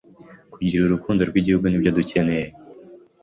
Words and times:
Kugira 0.53 0.83
Urukundo 0.85 1.21
rw’igihugu 1.29 1.65
nibyo 1.67 1.91
dukeneye 1.97 2.47